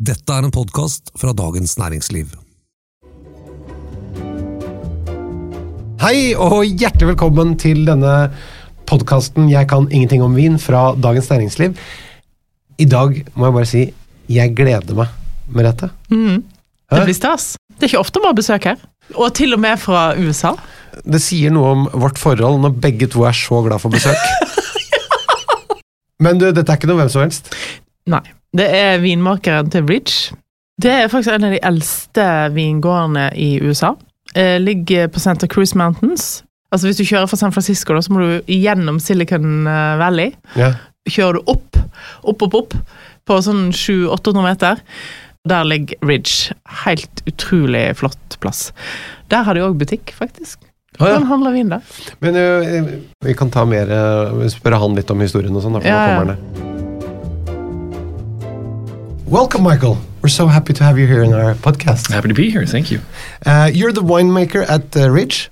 [0.00, 2.30] Dette er en podkast fra Dagens Næringsliv.
[6.00, 8.30] Hei og hjertelig velkommen til denne
[8.88, 11.76] podkasten 'Jeg kan ingenting om vin' fra Dagens Næringsliv.
[12.78, 13.92] I dag må jeg bare si
[14.28, 15.08] jeg gleder meg,
[15.52, 15.90] Merete.
[16.08, 17.56] Det blir stas.
[17.68, 18.76] Det er ikke ofte vi har besøk her.
[19.14, 20.56] Og til og med fra USA.
[21.04, 24.16] Det sier noe om vårt forhold når begge to er så glad for besøk.
[26.24, 27.52] Men du, dette er ikke noe hvem som helst.
[28.06, 28.39] Nei.
[28.56, 30.36] Det er vinmakeren til Bridge.
[30.80, 33.94] Det er faktisk en av de eldste vingårdene i USA.
[34.34, 36.42] Eh, ligger på Santa Cruz Mountains.
[36.72, 39.64] Altså Hvis du kjører fra San Francisco, så må du gjennom Silicon
[39.98, 40.32] Valley.
[40.56, 40.72] Ja.
[41.10, 41.78] Kjører du opp,
[42.22, 42.76] opp, opp, opp
[43.26, 44.82] på sånn 700-800 meter.
[45.48, 46.54] Der ligger Ridge.
[46.84, 48.70] Helt utrolig flott plass.
[49.32, 50.60] Der har de òg butikk, faktisk.
[50.98, 51.56] Hvordan handler ja.
[51.56, 51.80] vin der.
[52.20, 52.90] Men uh,
[53.24, 55.80] vi kan ta mer, uh, spørre han litt om historien og sånn.
[55.80, 56.79] for Ja, nå kommer han det.
[59.30, 59.96] Welcome, Michael.
[60.22, 62.10] We're so happy to have you here in our podcast.
[62.10, 62.66] Happy to be here.
[62.66, 63.00] Thank you.
[63.46, 65.50] Uh, you're the winemaker at uh, Ridge,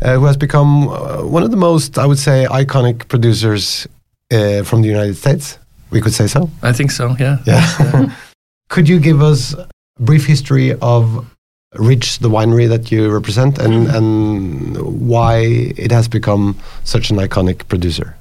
[0.00, 3.86] uh, who has become uh, one of the most, I would say, iconic producers
[4.32, 5.58] uh, from the United States.
[5.90, 6.48] We could say so.
[6.62, 7.16] I think so.
[7.20, 7.36] Yeah.
[7.44, 8.14] Yeah.
[8.70, 9.68] could you give us a
[10.00, 11.26] brief history of
[11.74, 15.40] Ridge, the winery that you represent, and, and why
[15.76, 18.16] it has become such an iconic producer?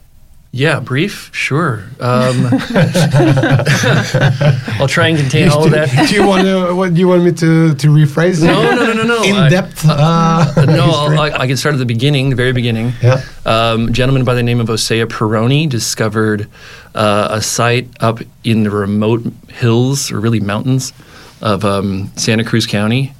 [0.57, 0.79] Yeah.
[0.79, 1.29] Brief.
[1.33, 1.83] Sure.
[1.99, 2.47] Um,
[4.79, 6.07] I'll try and contain all of that.
[6.09, 6.73] do you want to?
[6.75, 8.43] What do you want me to to rephrase?
[8.43, 9.23] No, no, no, no, no.
[9.23, 9.85] In I- depth.
[9.87, 10.85] Uh, No.
[10.91, 12.93] I'll, I, I can start at the beginning, the very beginning.
[13.01, 13.21] yeah.
[13.45, 16.47] Um, a gentleman by the name of Osea Perrone discovered
[16.95, 20.93] uh, a site up in the remote hills, or really mountains,
[21.41, 23.13] of um, Santa Cruz County.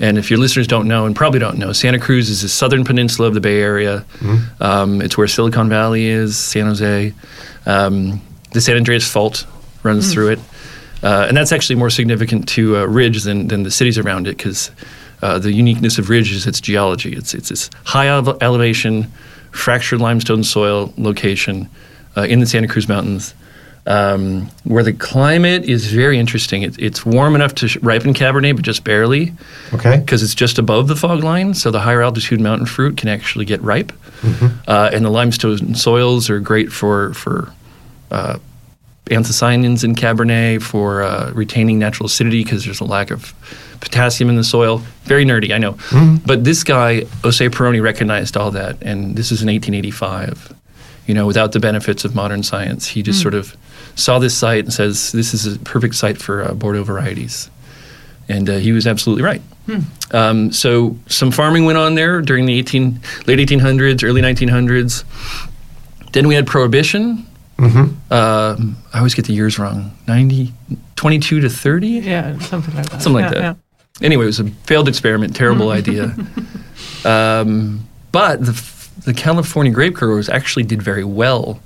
[0.00, 2.84] And if your listeners don't know, and probably don't know, Santa Cruz is the southern
[2.84, 4.04] peninsula of the Bay Area.
[4.58, 7.12] Um, it's where Silicon Valley is, San Jose.
[7.66, 9.46] Um, the San Andreas Fault
[9.82, 10.38] runs through it.
[11.02, 14.36] Uh, and that's actually more significant to uh, Ridge than, than the cities around it
[14.36, 14.70] because
[15.22, 17.12] uh, the uniqueness of Ridge is its geology.
[17.14, 19.10] It's, it's this high elevation,
[19.50, 21.68] fractured limestone soil location
[22.16, 23.34] uh, in the Santa Cruz Mountains
[23.86, 26.62] um, where the climate is very interesting.
[26.62, 29.32] It, it's warm enough to ripen Cabernet, but just barely
[29.72, 29.98] Okay.
[29.98, 31.54] because it's just above the fog line.
[31.54, 33.92] So the higher altitude mountain fruit can actually get ripe.
[34.68, 37.50] Uh, and the limestone soils are great for, for
[38.10, 38.38] uh,
[39.06, 43.32] anthocyanins in Cabernet for uh, retaining natural acidity because there's a lack of
[43.80, 44.82] potassium in the soil.
[45.04, 45.76] Very nerdy, I know.
[46.26, 50.54] But this guy, Osea Perrone, recognized all that, and this is in 1885.
[51.06, 53.56] You know, without the benefits of modern science, he just sort of
[53.94, 57.50] saw this site and says, "This is a perfect site for uh, Bordeaux varieties."
[58.28, 59.42] And uh, he was absolutely right.
[60.12, 65.04] Um, so some farming went on there during the 18, late 1800s, early 1900s.
[66.12, 67.26] Then we had prohibition,
[68.10, 69.92] um, I always get the years wrong.
[70.08, 70.52] 90,
[70.96, 71.88] 22 to 30?
[71.88, 73.02] Yeah, something like that.
[73.02, 73.56] Something like Yeah, that.
[74.04, 76.14] Anyway, it was a failed experiment, terrible idea.
[77.04, 78.52] Um, but the,
[79.06, 81.60] the California grape growers actually did very well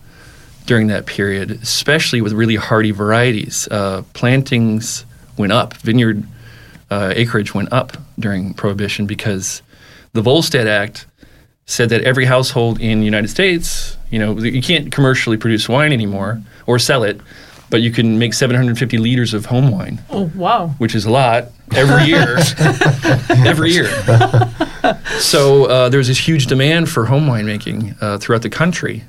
[0.67, 3.69] during that period, especially with really hardy varieties.
[3.71, 5.05] Uh, plantings
[5.37, 6.25] went up, vineyard
[6.91, 9.63] uh, acreage went up during Prohibition because
[10.13, 11.07] the Volstead Act
[11.67, 15.93] said that every household in the United States, you know, you can't commercially produce wine
[15.93, 17.21] anymore or sell it,
[17.71, 19.99] but you can make 750 liters of home wine.
[20.11, 20.69] Oh, wow.
[20.79, 22.37] which is a lot every year.
[23.47, 23.89] every year.
[25.19, 29.05] So uh, there was this huge demand for home winemaking uh, throughout the country.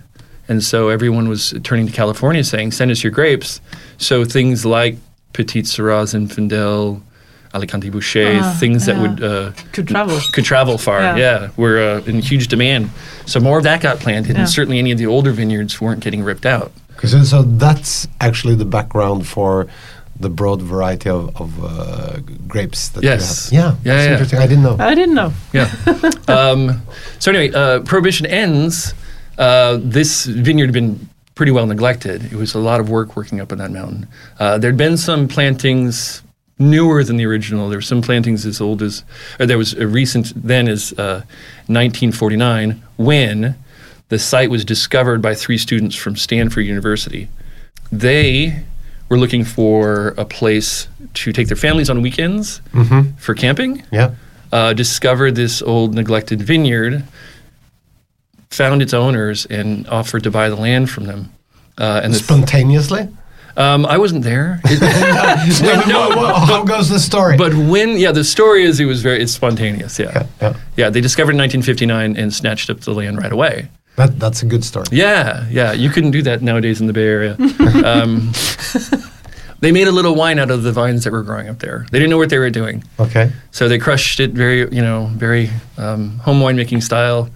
[0.48, 3.62] And so everyone was turning to California saying, send us your grapes.
[3.98, 4.98] So things like
[5.34, 7.02] Petit Sirah, Zinfandel,
[7.54, 10.20] Alicante Bouschet, Ah, things that would uh, Could travel.
[10.34, 11.16] could travel far, Yeah.
[11.18, 12.90] yeah, were uh, in huge demand.
[13.26, 14.42] So more of that got planted, Yeah.
[14.42, 16.72] and certainly any of the older vineyards weren't getting ripped out.
[17.04, 19.68] So, so that's actually the background for
[20.20, 23.52] the broad variety of, of uh, grapes that Yes.
[23.52, 23.78] you have.
[23.84, 24.12] Yeah, Yeah, that's yeah.
[24.12, 24.40] interesting.
[24.40, 24.78] I didn't know.
[24.80, 25.34] I didn't know.
[25.54, 25.70] Yeah.
[26.28, 26.82] um,
[27.20, 28.94] so anyway, uh, prohibition ends.
[29.38, 32.24] Uh, this vineyard had been pretty well neglected.
[32.32, 34.08] It was a lot of work working up on that mountain.
[34.40, 36.22] Uh, there'd been some plantings
[36.58, 37.68] newer than the original.
[37.68, 39.04] There were some plantings as old as,
[39.40, 41.24] or there was a recent then as uh,
[41.68, 43.56] 1949 when
[44.10, 47.28] the site was discovered by three students from Stanford University.
[47.92, 48.64] They
[49.10, 52.62] were looking for a place to take their families on weekends
[53.18, 54.12] for camping Yeah.
[54.52, 57.04] uh, discovered this old neglected vineyard,
[58.50, 61.32] found its owners, and offered to buy the land from them.
[61.78, 63.08] Uh, and Spontaneously?
[63.58, 67.38] um, I wasn't there, It- no, wha- how goes the story?
[67.38, 69.98] but when yeah, the story is it was very it's spontaneous.
[70.00, 70.54] Yeah, yeah, yeah.
[70.78, 70.90] yeah.
[70.90, 73.70] They discovered in 1959 and snatched up the land right away.
[73.98, 74.86] That, that's a good story.
[74.92, 75.72] Yeah, yeah.
[75.72, 77.38] You couldn't do that nowadays in the Bay Area.
[77.86, 78.32] um,
[79.62, 81.86] They made a little wine out of the vines that were growing up there.
[81.90, 82.84] They didn't know what they were doing.
[83.00, 83.32] Okay.
[83.52, 87.30] So they crushed it very, you know, very um, home winemaking style.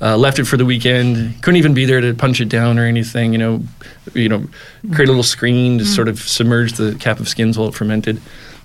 [0.00, 1.42] Uh, left it for the weekend.
[1.42, 3.32] Couldn't even be there to punch it down or anything.
[3.32, 3.62] You know,
[4.14, 4.44] you know,
[4.92, 8.20] create a little screen to sort of submerge the cap of skins while it fermented.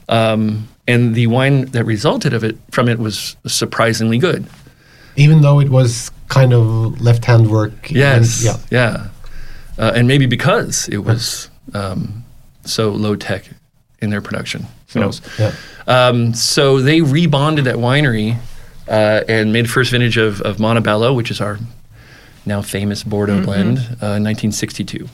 [0.10, 4.46] Um, and the wine that resulted of it from it was surprisingly good.
[5.16, 7.88] Even though it was kind of left-hand work.
[7.90, 8.44] and- Yes.
[8.44, 8.58] yeah.
[8.70, 9.08] Yeah.
[9.80, 12.24] Uh, and maybe because it was um,
[12.64, 13.50] so low tech
[14.02, 14.68] in their production.
[14.94, 15.22] Who knows?
[15.40, 15.52] Yeah.
[15.88, 18.38] Um, so they rebonded that winery
[18.88, 21.60] uh, and made first vintage of, of Montebello, which is our
[22.46, 25.08] now famous Bordeaux blend, uh, in 1962.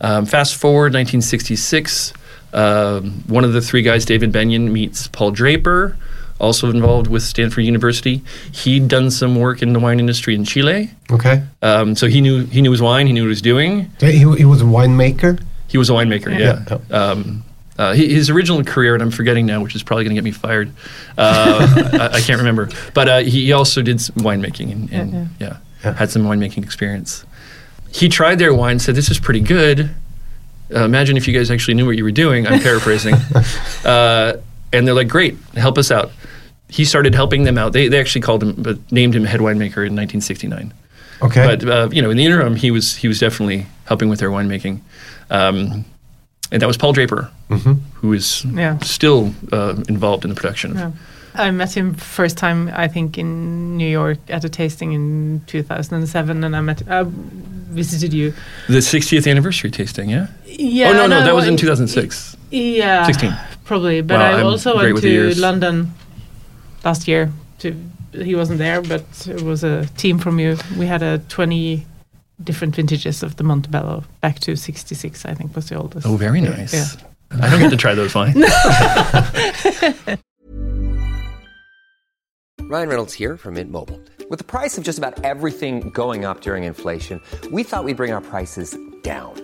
[0.00, 2.12] Um, fast forward 1966,
[2.52, 5.96] um, one of the three guys, David Bennion, meets Paul Draper,
[6.40, 8.22] also involved with Stanford University.
[8.52, 11.42] He'd done some work in the wine industry in Chile, Okay.
[11.62, 13.90] um, so he knew he knew his wine, he knew what he was doing.
[14.00, 15.40] He, he was a winemaker.
[15.68, 16.64] He was a winemaker, Yeah.
[16.90, 16.96] yeah.
[16.96, 17.44] Um,
[17.78, 20.24] uh, he, his original career, and I'm forgetting now, which is probably going to get
[20.24, 20.70] me fired.
[21.18, 22.68] Uh, I, I can't remember.
[22.94, 25.92] But uh, he, he also did some winemaking and, and yeah, Yeah.
[25.94, 27.24] had some winemaking experience.
[27.92, 29.90] He tried their wine, said, This is pretty good.
[30.74, 32.46] Uh, imagine if you guys actually knew what you were doing.
[32.46, 33.14] I'm paraphrasing.
[33.84, 34.34] uh,
[34.72, 36.10] and they're like, Great, help us out.
[36.68, 37.72] He started helping them out.
[37.72, 40.72] They, they actually called him, but named him head winemaker in 1969
[41.22, 41.46] Okay.
[41.46, 44.30] but uh, you know, in the interim, he was he was definitely helping with their
[44.30, 44.80] winemaking,
[45.30, 45.84] um,
[46.54, 47.28] and that was Paul Draper,
[48.00, 48.78] who is Yeah.
[48.78, 50.74] still uh, involved in the production.
[50.76, 50.90] Yeah.
[51.34, 56.44] I met him first time, I think, in New York at a tasting in 2007,
[56.44, 57.04] and I met, I
[57.74, 58.32] visited you.
[58.68, 60.28] The 60th anniversary tasting, yeah.
[60.46, 60.90] Yeah.
[60.90, 62.36] oh no, no, that was in 2006.
[62.52, 63.32] Yeah, 16.
[63.64, 64.00] probably.
[64.00, 65.34] But Wow, I I'm also went to.
[65.40, 65.92] London
[66.84, 67.30] last year.
[67.58, 67.74] To
[68.12, 70.56] he wasn't there, but it was a team from you.
[70.78, 71.84] We had a 20
[72.42, 75.24] different vintages of the Montebello back to 66.
[75.24, 76.06] I think was the oldest.
[76.06, 76.74] Oh, very nice.
[76.74, 76.86] Yeah.
[77.40, 78.36] I don't get to try those wines.
[82.60, 84.00] Ryan Reynolds here from Mint Mobile.
[84.30, 87.20] With the price of just about everything going up during inflation,
[87.52, 89.43] we thought we'd bring our prices down.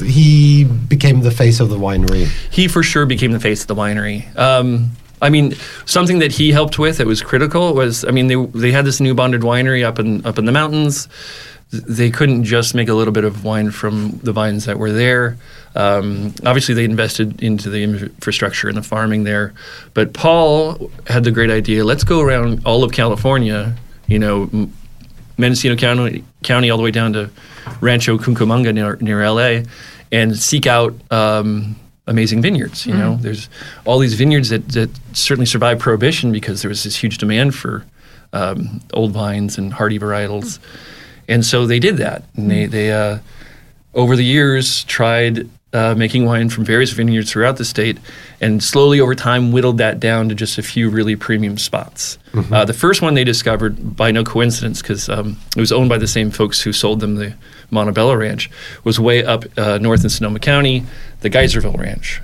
[0.00, 2.26] he became the face of the winery.
[2.50, 4.34] he for sure became the face of the winery.
[4.36, 4.90] Um,
[5.22, 5.54] I mean,
[5.84, 9.00] something that he helped with that was critical was, I mean, they they had this
[9.00, 11.08] new bonded winery up in up in the mountains.
[11.72, 15.36] They couldn't just make a little bit of wine from the vines that were there.
[15.76, 19.54] Um, obviously, they invested into the infrastructure and the farming there.
[19.94, 23.76] But Paul had the great idea: let's go around all of California.
[24.08, 24.68] You know,
[25.38, 27.30] Mendocino County, County all the way down to
[27.80, 29.62] Rancho Cucamonga near, near LA
[30.12, 31.76] and seek out um,
[32.06, 32.86] amazing vineyards.
[32.86, 33.48] You know, there's
[33.84, 37.84] all these vineyards that, that certainly survived Prohibition because there was this huge demand for
[38.32, 40.58] um, old vines and hardy varietals.
[41.28, 42.24] And so they did that.
[42.36, 43.18] And they, they uh,
[43.94, 47.98] over the years, tried uh, making wine from various vineyards throughout the state,
[48.40, 52.18] and slowly over time whittled that down to just a few really premium spots.
[52.50, 55.98] Uh, the first one they discovered, by no coincidence, because um, it was owned by
[55.98, 57.34] the same folks who sold them the
[57.70, 58.50] Montebello Ranch,
[58.84, 60.84] was way up uh, north in Sonoma County,
[61.20, 62.20] the Geyserville Ranch.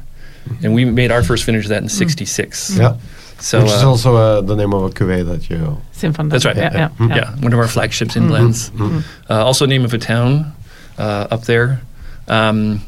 [0.63, 2.77] And we made our first vintage of that in '66.
[2.79, 2.97] Yeah.
[3.39, 5.83] So Which is uh, also uh, the name of a cuvee that you.
[5.93, 6.31] Zinfandel.
[6.31, 6.57] that's right.
[6.57, 7.37] Yeah, yeah, yeah, yeah.
[7.37, 8.71] one of our flagships in blends.
[8.81, 10.53] Uh, also, name of a town
[10.99, 11.81] uh, up there,
[12.29, 12.81] um,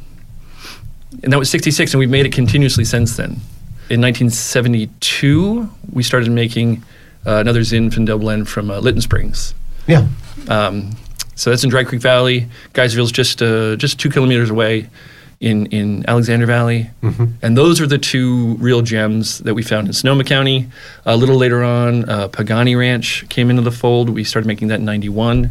[1.23, 3.41] and that was '66, and we've made it continuously since then.
[3.91, 6.83] In 1972, we started making
[7.27, 9.55] uh, another Zinfandel blend from uh, Lytton Springs.
[9.87, 10.07] Yeah.
[10.49, 10.93] Um,
[11.35, 12.49] so that's in Dry Creek Valley.
[12.75, 14.89] Geyserville's just uh, just two kilometers away
[15.41, 16.91] in in Alexander Valley,
[17.43, 20.69] and those are the two real gems that we found in Sonoma County.
[21.07, 24.11] a little later on, uh, Pagani Ranch came into the fold.
[24.11, 25.51] We started making that in '91.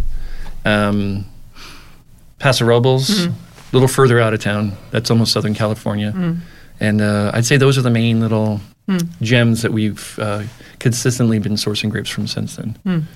[0.65, 1.25] Um,
[2.39, 3.27] Paso Robles,
[3.71, 4.73] a little further out of town.
[4.91, 6.13] That's almost Southern California,
[6.79, 8.59] and uh, I'd say those are the main little
[9.21, 10.43] gems that we've uh,
[10.79, 13.07] consistently been sourcing grapes from since then.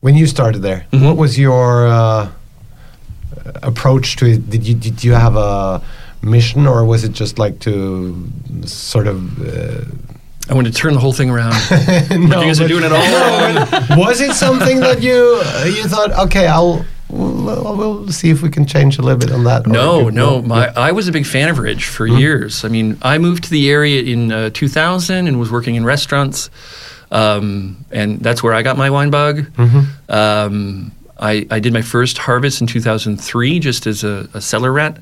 [0.00, 1.04] When you started there, Mm-hmm.
[1.04, 2.30] what was your uh,
[3.62, 4.50] approach to it?
[4.50, 5.82] Did you did you have a
[6.22, 8.28] mission, or was it just like to
[8.64, 9.40] sort of?
[9.40, 9.84] Uh,
[10.48, 11.54] I want to turn the whole thing around.
[12.10, 13.98] no, you guys are doing it all wrong.
[13.98, 18.48] was it something that you uh, you thought, okay, I'll we'll, we'll see if we
[18.50, 19.66] can change a little bit on that.
[19.66, 20.40] No, no.
[20.42, 22.64] My, I was a big fan of Ridge for years.
[22.64, 26.50] I mean, I moved to the area in uh, 2000 and was working in restaurants,
[27.10, 29.46] um, and that's where I got my wine bug.
[30.08, 34.98] Um, I, I did my first harvest in 2003 just as a, a cellar rat.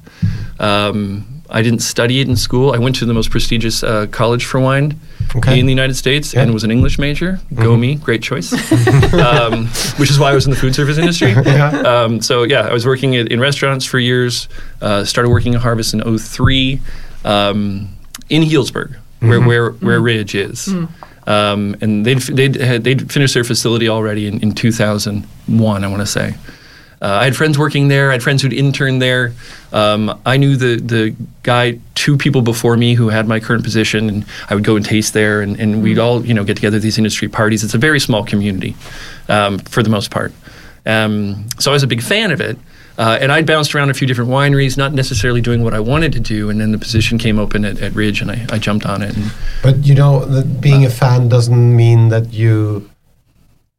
[0.58, 2.72] Um, I didn't study it in school.
[2.72, 5.00] I went to the most prestigious uh, college for wine
[5.36, 5.58] Okay.
[5.58, 6.42] in the United States Yeah.
[6.42, 7.40] and was an English major.
[7.54, 8.52] Go me, great choice.
[9.14, 9.66] um,
[9.98, 11.32] which is why I was in the food service industry.
[11.46, 11.70] Yeah.
[11.80, 14.48] Um, so yeah, I was working at, in restaurants for years.
[14.82, 16.80] Uh, started working at Harvest in 03
[17.24, 17.88] um,
[18.28, 20.68] in Healdsburg, where where where Ridge is.
[21.26, 26.00] Um, and they'd they'd had, they'd finished their facility already in, in 2001, I want
[26.00, 26.34] to say.
[27.00, 28.10] Uh, I had friends working there.
[28.10, 29.32] I had friends who'd interned there.
[29.72, 34.08] Um, I knew the the guy, two people before me who had my current position,
[34.08, 36.76] and I would go and taste there, and, and we'd all you know get together
[36.76, 37.62] at these industry parties.
[37.62, 38.74] It's a very small community,
[39.28, 40.32] um, for the most part.
[40.86, 42.58] Um, so I was a big fan of it.
[42.98, 46.12] Uh, and I'd bounced around a few different wineries, not necessarily doing what I wanted
[46.14, 46.50] to do.
[46.50, 49.16] And then the position came open at, at Ridge, and I, I jumped on it.
[49.16, 49.30] And
[49.62, 52.90] But you know, being a fan doesn't mean that you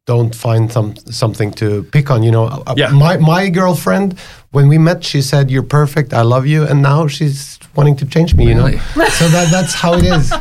[0.06, 2.22] don't find some something to pick on.
[2.22, 2.90] You know, Uh, Yeah.
[2.92, 4.14] my my girlfriend
[4.52, 6.12] when we met, she said, "You're perfect.
[6.12, 8.44] I love you," and now she's wanting to change me.
[8.48, 8.70] You know,
[9.18, 10.28] so that that's how it is.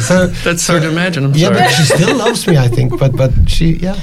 [0.08, 1.24] so that's hard to imagine.
[1.24, 1.58] I'm yeah, sorry.
[1.60, 2.56] but she still loves me.
[2.56, 3.96] I think, but but she yeah.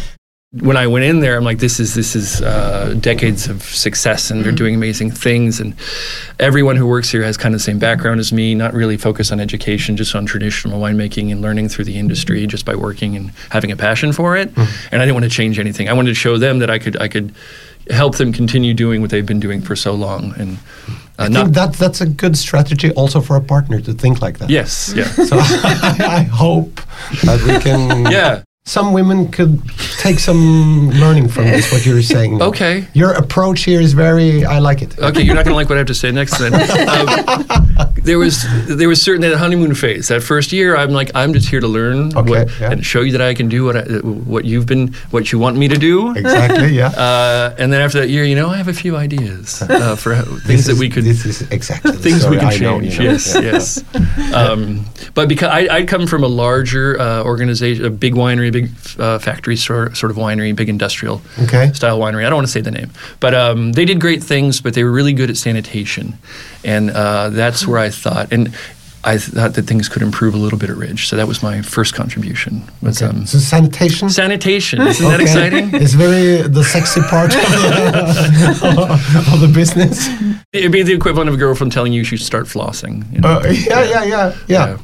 [0.52, 4.32] When I went in there, I'm like, this is this is uh, decades of success,
[4.32, 5.60] and they're doing amazing things.
[5.60, 5.76] And
[6.40, 9.32] everyone who works here has kind of the same background as me, not really focused
[9.34, 13.32] on education, just on traditional winemaking and learning through the industry, just by working and
[13.50, 14.52] having a passion for it.
[14.58, 15.90] And I didn't want to change anything.
[15.90, 17.36] I wanted to show them that I could I could
[17.90, 20.34] help them continue doing what they've been doing for so long.
[20.38, 20.58] And
[21.20, 24.40] uh, I think that that's a good strategy also for a partner to think like
[24.40, 24.50] that.
[24.50, 26.76] yes, yeah, So I, I hope
[27.24, 28.12] that we can.
[28.12, 28.44] yeah.
[28.68, 29.62] Some women could
[29.98, 31.72] take some learning from this.
[31.72, 32.42] What you're saying.
[32.48, 32.86] Okay.
[32.94, 34.44] Your approach here is very.
[34.46, 34.98] I like it.
[35.00, 36.38] Okay, you're not going to like what I have to say next.
[36.38, 36.54] Then
[36.90, 40.08] um, there was there was certainly that honeymoon phase.
[40.10, 42.72] That first year, I'm like, I'm just here to learn Okay, what, yeah.
[42.72, 45.58] and show you that I can do what I, what you've been what you want
[45.58, 46.12] me to do.
[46.16, 46.76] Exactly.
[46.76, 46.92] Yeah.
[47.08, 50.14] Uh, and then after that year, you know, I have a few ideas uh, for
[50.16, 52.80] how, things This that is- we could This is exactly things we can I know,
[52.82, 52.98] change.
[53.00, 53.12] you know.
[53.12, 53.42] Yes, Yeah.
[53.42, 53.84] yes.
[54.34, 58.70] um, but because I, I come from a larger uh, organization, a big winery, big
[59.00, 61.72] uh, factory sort, sort of winery, big industrial Okay.
[61.74, 62.24] style winery.
[62.26, 64.62] I don't want to say the name, but um, they did great things.
[64.62, 66.18] But they were really good at sanitation,
[66.64, 68.54] and uh, that's where I thought and.
[69.04, 71.62] I thought that things could improve a little bit at Ridge, so that was my
[71.62, 72.64] first contribution.
[72.82, 74.10] Was um, So sanitation.
[74.10, 74.82] sanitation?
[74.82, 75.70] Isn't that exciting?
[75.76, 80.10] It's very the sexy part of the, of the business.
[80.52, 83.10] It'd be the equivalent of a girlfriend telling you you should start flossing.
[83.14, 83.40] you know?
[83.40, 84.78] Uh, yeah, yeah, yeah, yeah.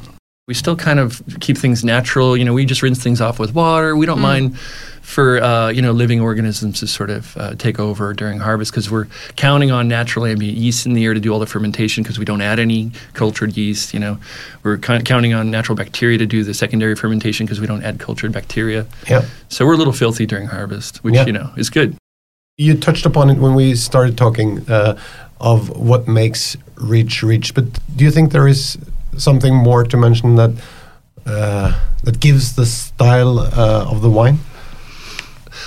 [0.46, 2.36] We still kind of keep things natural.
[2.36, 3.96] You know, we just rinse things off with water.
[3.96, 4.58] We don't mind
[5.00, 8.90] for uh, you know living organisms to sort of uh, take over during harvest because
[8.90, 12.18] we're counting on natural ambient yeast in the air to do all the fermentation because
[12.18, 13.94] we don't add any cultured yeast.
[13.94, 14.18] You know,
[14.62, 17.98] we're kind counting on natural bacteria to do the secondary fermentation because we don't add
[17.98, 18.86] cultured bacteria.
[19.08, 19.24] Yeah.
[19.48, 21.24] So we're a little filthy during harvest, which Yeah.
[21.24, 21.96] you know is good.
[22.58, 24.98] You touched upon it when we started talking uh,
[25.40, 27.64] of what makes Ridge Ridge, but
[27.96, 28.76] do you think there is
[29.18, 30.50] something more to mention that
[31.26, 34.38] uh, that gives the style uh, of the wine?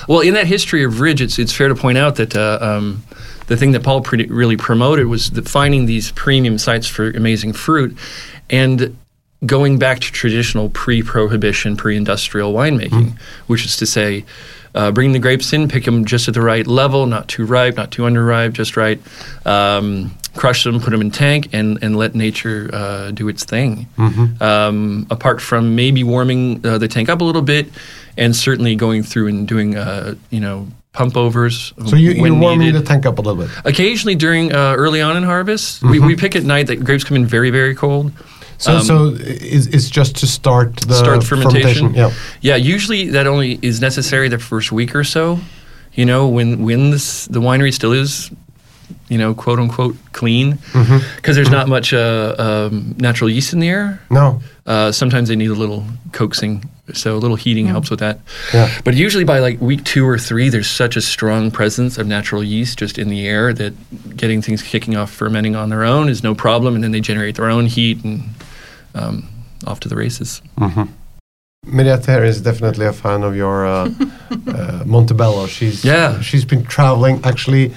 [0.07, 3.03] Well, in that history of Ridge, it's, it's fair to point out that uh, um,
[3.47, 7.53] the thing that Paul pre- really promoted was the finding these premium sites for amazing
[7.53, 7.97] fruit
[8.49, 8.95] and
[9.45, 14.25] going back to traditional pre prohibition, pre industrial winemaking, which is to say,
[14.77, 17.75] uh, bring the grapes in, pick them just at the right level, not too ripe,
[17.75, 19.01] not too underripe, just right.
[19.45, 23.87] Um, crush them, put them in tank, and, and let nature uh, do its thing.
[24.39, 27.69] Um, apart from maybe warming uh, the tank up a little bit,
[28.17, 31.73] and certainly going through and doing uh, you know pump overs.
[31.87, 32.81] So you, you're warming needed.
[32.81, 33.49] the tank up a little bit.
[33.65, 37.17] Occasionally during uh, early on in harvest, we, we pick at night that grapes come
[37.17, 38.11] in very very cold.
[38.57, 41.93] So, Um, so it's, it's just to start the start fermentation.
[41.93, 42.11] Yeah.
[42.41, 42.55] yeah.
[42.55, 45.39] Usually that only is necessary the first week or so.
[45.93, 48.29] You know, when when this, the winery still is,
[49.09, 50.57] you know, quote unquote clean,
[51.15, 53.99] because there's not much uh, um, natural yeast in the air.
[54.09, 54.41] No.
[54.65, 58.19] Uh, sometimes they need a little coaxing, so a little heating helps with that.
[58.53, 58.69] Yeah.
[58.83, 62.43] But usually by like week two or three, there's such a strong presence of natural
[62.43, 63.73] yeast just in the air that
[64.17, 67.35] getting things kicking off fermenting on their own is no problem, and then they generate
[67.35, 68.23] their own heat and
[68.97, 69.27] um,
[69.65, 70.41] off to the races.
[71.65, 73.89] Miriam is definitely a fan of your uh,
[74.47, 75.47] uh, Montebello.
[75.47, 76.21] She's Yeah.
[76.21, 77.73] She's been traveling actually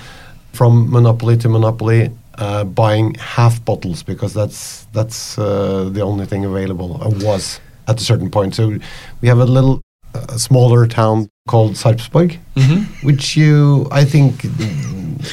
[0.52, 6.44] from monopoly to monopoly, uh, buying half bottles because that's that's uh, the only thing
[6.44, 8.54] available or was at a certain point.
[8.54, 8.78] So
[9.20, 9.80] we have a little
[10.14, 12.38] uh, smaller town called Sarpsborg,
[13.02, 14.44] which you, I think,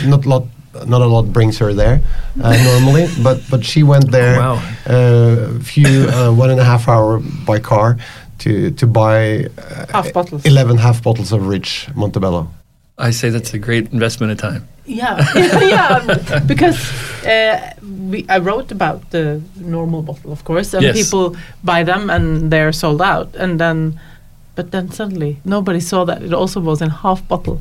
[0.06, 0.44] not a lot,
[0.86, 2.02] not a lot brings her there
[2.44, 4.62] uh, normally, but but she went there Wow.
[4.86, 7.98] a few uh, one and a half hour by car
[8.40, 10.46] to to buy uh, Half bottles.
[10.46, 12.48] eleven half bottles of Ridge Montebello.
[13.00, 14.62] I say that's a great investment of time.
[14.86, 15.20] Yeah,
[15.62, 16.78] yeah, because
[17.26, 17.60] uh,
[18.12, 20.96] we, I wrote about the normal bottle, of course, and Yes.
[20.96, 24.00] people buy them and they're sold out, and then,
[24.56, 27.60] but then suddenly nobody saw that it also was in half bottle,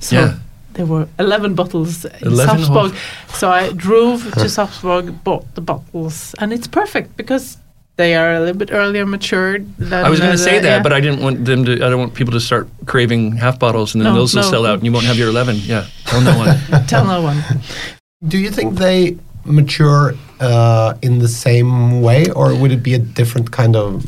[0.00, 0.34] so Yeah.
[0.74, 2.92] There were eleven bottles in 11 Sarpsborg.
[2.92, 3.36] half.
[3.36, 7.58] So I drove to Sarpsborg, bought the bottles, and it's perfect because
[7.98, 9.76] they are a little bit earlier matured.
[9.76, 10.82] Than I was going uh, to say that, yeah.
[10.82, 11.72] but I didn't want them to.
[11.74, 14.64] I don't want people to start craving half bottles, and then No, those will sell
[14.64, 15.56] out, and you won't have your eleven.
[15.56, 16.86] Yeah, tell no one.
[16.86, 17.42] tell no one.
[18.26, 22.98] Do you think they mature uh, in the same way, or would it be a
[22.98, 24.06] different kind of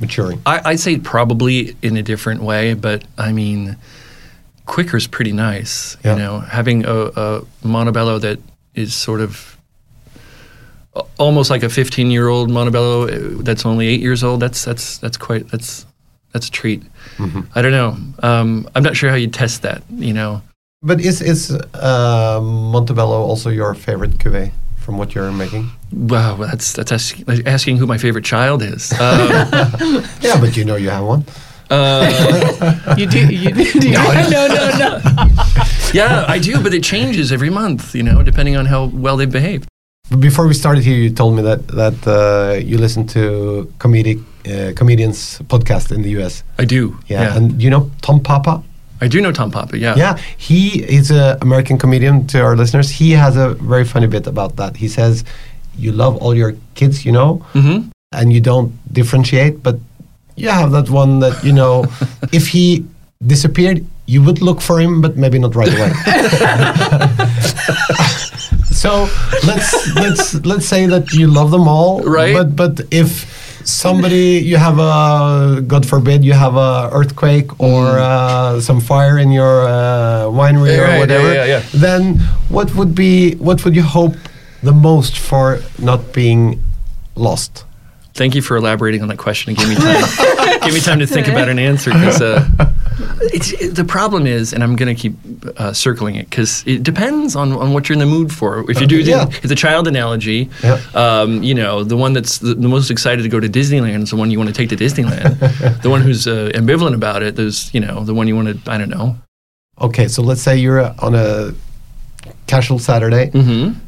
[0.00, 0.42] maturing?
[0.44, 3.76] I, I'd say probably in a different way, but I mean,
[4.66, 5.96] quicker is pretty nice.
[6.04, 6.12] Yeah.
[6.12, 8.38] You know, having a, a Montebello that
[8.74, 9.56] is sort of
[11.18, 14.40] almost like a 15 year old Montebello uh, that's only eight years old.
[14.40, 15.86] That's that's that's quite that's
[16.32, 16.82] that's a treat.
[17.54, 17.96] I don't know.
[18.22, 19.82] Um, I'm not sure how you test that.
[19.90, 20.42] You know.
[20.82, 24.52] But is is uh, Montebello also your favorite cuvee
[24.86, 25.70] from what you're making?
[25.92, 28.92] Wow, that's that's asking who my favorite child is.
[28.92, 29.00] Um,
[30.20, 31.24] Yeah, but you know you have one.
[32.98, 35.00] You do, you do, do you, no, no, no.
[35.92, 37.94] yeah, I do, but it changes every month.
[37.94, 39.68] You know, depending on how well they've behaved.
[40.20, 44.72] Before we started here, you told me that that uh, you listen to comedic uh,
[44.76, 46.42] comedians podcast in the U.S.
[46.58, 46.96] I do.
[47.08, 48.62] Yeah, and you know Tom Papa.
[49.00, 49.76] I do know Tom Papa.
[49.76, 49.94] Yeah.
[49.98, 52.88] Yeah, he is an American comedian to our listeners.
[52.88, 54.76] He has a very funny bit about that.
[54.76, 55.24] He says,
[55.76, 57.88] "You love all your kids, you know, Mm-hmm.
[58.12, 59.76] and you don't differentiate, but
[60.36, 61.86] you have that one that you know,
[62.32, 62.84] if he
[63.26, 65.92] disappeared, you would look for him, but maybe not right away."
[68.70, 69.08] so
[69.46, 72.34] let's let's let's say that you love them all, Right.
[72.34, 78.60] But but if somebody you have a god forbid you have a earthquake or uh,
[78.60, 81.62] some fire in your uh, winery Yeah, or whatever, yeah, yeah.
[81.74, 82.18] then
[82.48, 84.14] what would be what would you hope
[84.62, 86.62] the most for not being
[87.16, 87.64] lost?
[88.16, 90.60] Thank you for elaborating on that question and give me time.
[90.62, 92.48] give me time to think about an answer because uh,
[93.20, 95.14] it- the problem is, and I'm going to keep
[95.60, 98.68] uh, circling it because it depends on, on what you're in the mood for.
[98.70, 99.26] If you do, the, Yeah.
[99.42, 100.48] it's a child analogy.
[100.64, 100.80] Yeah.
[100.94, 104.10] Um, you know, the one that's the, the most excited to go to Disneyland is
[104.10, 105.38] the one you want to take to Disneyland.
[105.82, 108.70] the one who's uh, ambivalent about it is, you know, the one you want to.
[108.70, 109.16] I don't know.
[109.80, 111.52] Okay, so let's say you're on a
[112.46, 113.30] casual Saturday.
[113.30, 113.78] Mm-hmm.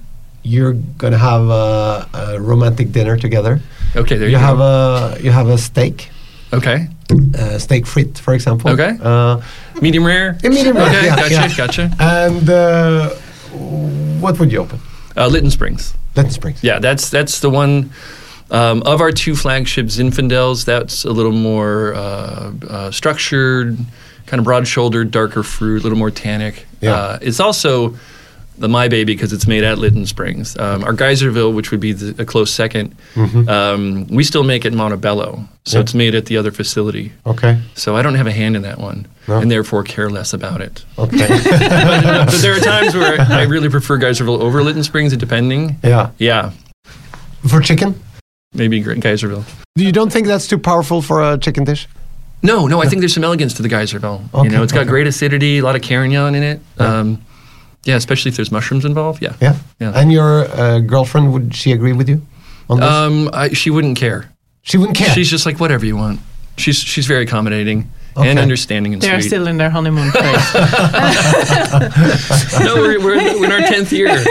[0.42, 3.60] You're gonna have a, a romantic dinner together.
[3.96, 4.46] Okay, there you, You go.
[4.46, 6.10] have a you have a steak,
[6.52, 6.88] okay,
[7.38, 8.70] uh, steak frit, for example.
[8.70, 8.96] Okay.
[9.02, 9.40] Uh,
[9.80, 10.36] medium rare.
[10.42, 11.56] medium rare, Okay, yeah, gotcha, yeah.
[11.56, 11.90] gotcha.
[11.98, 13.10] And uh,
[14.20, 14.78] what would you open?
[15.16, 15.94] Uh, Lytton Springs.
[16.16, 16.62] Lytton Springs.
[16.62, 17.90] Yeah, that's that's the one
[18.50, 19.96] um, of our two flagships.
[19.98, 23.78] Zinfandels, that's a little more uh, uh, structured,
[24.26, 26.66] kind of broad-shouldered, darker fruit, a little more tannic.
[26.80, 26.94] Yeah.
[26.94, 27.96] Uh, it's also
[28.60, 30.56] the my baby because it's made at Lytton Springs.
[30.58, 32.92] Um, our Geyserville, which would be the, a close 2nd
[33.48, 35.76] um, we still make it Montebello, so Mm-hmm.
[35.76, 35.80] Yeah.
[35.80, 37.12] it's made at the other facility.
[37.26, 37.60] Okay.
[37.74, 39.38] So I don't have a hand in that one, No.
[39.38, 40.84] and therefore care less about it.
[40.98, 41.16] Okay.
[41.28, 45.76] but there are times where I really prefer Geyserville over Lytton Springs, depending.
[45.82, 46.10] yeah.
[46.18, 46.52] Yeah,
[47.48, 48.00] For chicken,
[48.54, 49.44] maybe Geyserville.
[49.76, 51.86] Do you don't think that's too powerful for a chicken dish?
[52.42, 54.22] No, no, I think there's some elegance to the Geyserville.
[54.32, 54.90] Okay, you know, it's got okay.
[54.90, 56.60] great acidity, a lot of carignan in it.
[56.78, 57.24] Um,
[57.88, 59.22] yeah, especially if there's mushrooms involved.
[59.22, 59.34] Yeah.
[59.40, 59.56] Yeah.
[59.80, 59.92] Yeah.
[59.98, 62.20] And your uh, girlfriend would she agree with you
[62.68, 62.88] on this?
[62.88, 64.20] Um, I, she wouldn't care.
[64.62, 65.12] she wouldn't care.
[65.14, 66.20] She's just like whatever you want.
[66.56, 70.54] She's she's very accommodating and understanding and They're still in their honeymoon phase.
[72.60, 74.08] no, we're, we're, in, we're in our tenth year.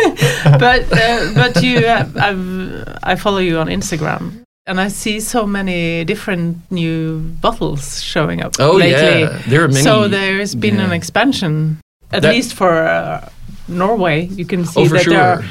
[0.59, 5.45] but uh, but you, uh, I've, I follow you on Instagram, and I see so
[5.47, 9.21] many different new bottles showing up Oh, lately.
[9.21, 9.41] yeah.
[9.47, 11.79] There are many- So there's been an expansion,
[12.11, 13.29] at That- least for uh,
[13.67, 14.25] Norway.
[14.25, 15.43] You can see Oh, that there are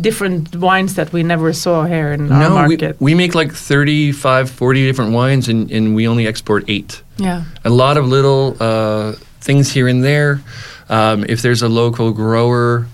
[0.00, 2.96] different wines that we never saw here in our No, we, market.
[3.00, 7.02] we make like 35, 40 different wines, and, and we only export eight.
[7.16, 10.40] yeah, a lot of little uh, things here and there.
[10.88, 12.86] Um, if there's a local grower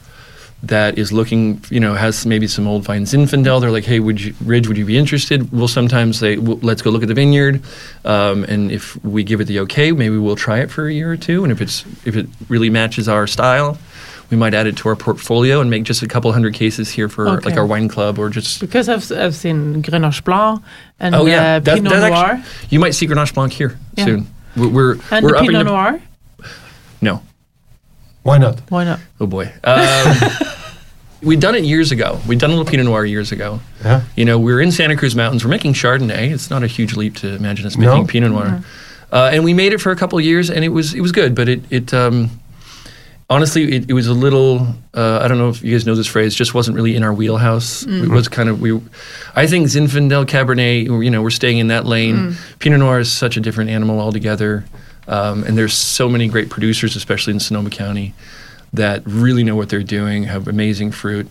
[0.62, 4.20] that is looking, you know, has maybe some old vine Zinfandel, they're like, hey, would
[4.20, 5.50] you, Ridge, would you be interested?
[5.50, 7.62] We'll sometimes say, well, let's go look at the vineyard,
[8.04, 11.10] um, and if we give it the okay, maybe we'll try it for a year
[11.10, 13.78] or two, and if it's if it really matches our style.
[14.30, 17.08] We might add it to our portfolio and make just a couple hundred cases here
[17.08, 17.50] for Okay.
[17.50, 18.60] like our wine club or just.
[18.60, 20.62] because I've, I've seen Grenache Blanc
[21.00, 22.24] and Oh yeah, uh, That- Pinot that Noir.
[22.26, 24.04] actually- you might see Grenache Blanc here Yeah.
[24.04, 24.26] soon.
[24.56, 26.00] We're we're, And we're the Pinot the- Noir?
[27.00, 27.22] No.
[28.22, 28.60] Why not?
[28.68, 29.00] Why not?
[29.20, 29.52] Oh boy.
[29.64, 30.16] Um,
[31.22, 32.20] we'd done it years ago.
[32.28, 33.60] We'd done a little Pinot Noir years ago.
[33.84, 34.02] Yeah.
[34.16, 35.44] You know, we were in Santa Cruz Mountains.
[35.44, 36.30] We're making Chardonnay.
[36.30, 37.90] It's not a huge leap to imagine us No.
[37.92, 38.62] making Pinot Noir.
[39.12, 41.10] Uh, and we made it for a couple of years, and it was it was
[41.12, 41.34] good.
[41.34, 42.30] But it it um,
[43.30, 44.66] honestly it, it was a little.
[44.92, 46.34] Uh, I don't know if you guys know this phrase.
[46.34, 47.84] Just wasn't really in our wheelhouse.
[47.84, 48.78] It was kind of we.
[49.34, 50.84] I think Zinfandel Cabernet.
[51.04, 52.34] You know, we're staying in that lane.
[52.58, 54.64] Pinot Noir is such a different animal altogether.
[55.08, 58.14] Um, and there's so many great producers, especially in Sonoma County,
[58.74, 61.28] that really know what they're doing, have amazing fruit.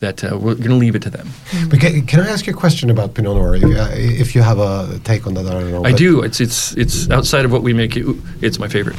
[0.00, 1.28] That uh, we're going to leave it to them.
[1.68, 3.54] But ca- can I ask you a question about Pinot Noir?
[3.56, 5.84] If, uh, if you have a take on that, I don't know.
[5.84, 6.22] I do.
[6.22, 7.96] It's it's it's outside of what we make.
[7.98, 8.06] It,
[8.40, 8.96] it's my favorite.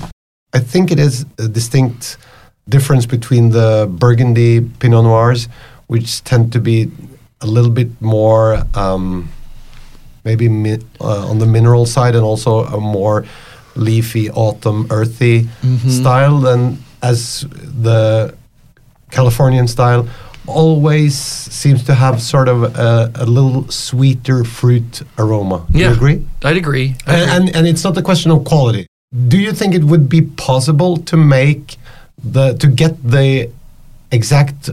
[0.54, 2.18] I think it is a distinct
[2.69, 5.47] difference between the Burgundy Pinot Noirs,
[5.88, 6.91] which tend to be
[7.41, 9.30] a little bit more um,
[10.24, 13.26] maybe mi- uh, on the mineral side and also a more
[13.76, 15.47] leafy, autumn, earthy
[15.88, 17.45] style than as
[17.84, 18.36] the
[19.12, 20.08] Californian style
[20.47, 25.65] always seems to have sort of a, a little sweeter fruit aroma.
[25.71, 26.26] Do you agree?
[26.43, 26.95] I'd agree.
[27.08, 27.32] I'd agree.
[27.32, 28.88] And, and and it's not a question of quality.
[29.28, 31.78] Do you think it would be possible to make
[32.24, 33.50] the to get the
[34.12, 34.70] exact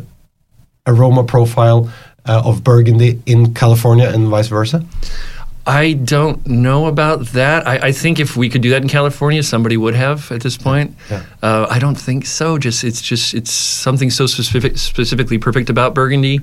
[0.87, 1.91] aroma profile
[2.27, 4.85] uh, of Burgundy in California and vice versa?
[5.69, 7.67] I don't know about that.
[7.69, 10.57] I, I think if we could do that in California, somebody would have at this
[10.57, 10.97] point.
[11.11, 11.25] Yeah.
[11.43, 12.57] Uh, I don't think so.
[12.57, 16.41] Just it's just it's something so specific, specifically perfect about Burgundy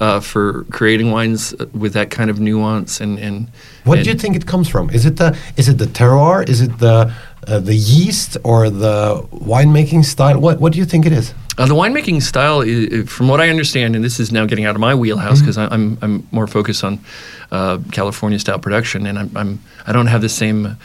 [0.00, 3.48] uh, for creating wines with that kind of nuance and and.
[3.84, 4.90] What and do you think it comes from?
[4.90, 6.46] Is it the is it the terroir?
[6.46, 7.10] Is it the
[7.46, 10.40] uh, the yeast or the winemaking style?
[10.40, 11.34] What what do you think it is?
[11.58, 12.62] Uh, the winemaking style,
[13.06, 15.98] from what I understand, and this is now getting out of my wheelhouse because I'm
[16.02, 17.00] I'm more focused on
[17.50, 20.76] uh, California style production, and I'm, I'm I don't have the same,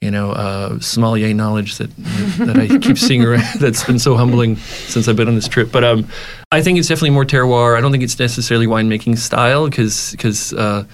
[0.00, 1.94] you know, uh, sommelier knowledge that
[2.38, 3.44] that I keep seeing around.
[3.60, 5.70] That's been so humbling since I've been on this trip.
[5.70, 6.08] But um,
[6.50, 7.76] I think it's definitely more terroir.
[7.76, 10.52] I don't think it's necessarily winemaking style because because.
[10.52, 10.84] Uh,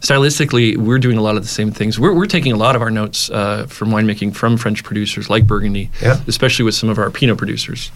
[0.00, 1.98] Stylistically, we're doing a lot of the same things.
[1.98, 5.46] We're, we're taking a lot of our notes uh, from winemaking from French producers like
[5.46, 6.20] Burgundy, Yeah.
[6.26, 7.90] especially with some of our Pinot producers